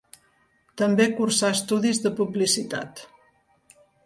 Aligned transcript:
També 0.81 1.05
cursà 1.19 1.51
estudis 1.57 2.01
de 2.07 2.13
publicitat. 2.21 3.05